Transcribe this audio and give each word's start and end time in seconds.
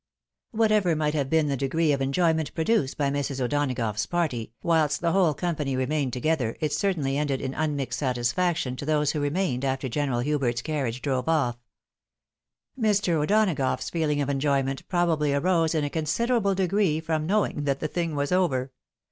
Whatever 0.49 0.95
might 0.95 1.13
have 1.13 1.29
been 1.29 1.47
the 1.47 1.55
degree 1.55 1.91
of 1.91 2.01
enjoyment 2.01 2.55
produced 2.55 2.97
by 2.97 3.11
Mrs. 3.11 3.39
O'Donagough's 3.39 4.07
party, 4.07 4.51
whilst 4.63 4.99
the 4.99 5.11
whole 5.11 5.35
company 5.35 5.75
re 5.75 5.85
mained 5.85 6.11
together, 6.11 6.57
it 6.59 6.73
certainly 6.73 7.17
ended 7.19 7.39
in 7.39 7.53
unmixed 7.53 7.99
satisfaction 7.99 8.75
to 8.77 8.85
those 8.87 9.11
who 9.11 9.19
remained 9.21 9.63
after 9.63 9.87
General 9.87 10.21
Hubert's 10.21 10.63
carriage 10.63 11.03
drove 11.03 11.29
off. 11.29 11.59
Mr. 12.75 13.09
O'Donagough's 13.23 13.91
feeling 13.91 14.21
of 14.23 14.29
enjoyment 14.29 14.87
probably 14.87 15.35
arose 15.35 15.75
in 15.75 15.83
a 15.83 15.89
considerable 15.91 16.55
degree 16.55 16.99
from 16.99 17.27
knowing 17.27 17.65
that 17.65 17.79
the 17.79 17.87
thing 17.87 18.15
was 18.15 18.31
over. 18.31 18.71